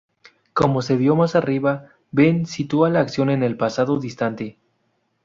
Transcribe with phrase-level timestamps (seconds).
[0.53, 4.57] Como se vio más arriba, been sitúa la acción en el pasado distante.